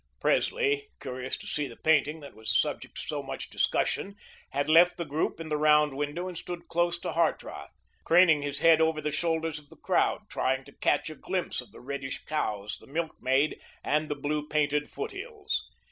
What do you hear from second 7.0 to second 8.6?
Hartrath, craning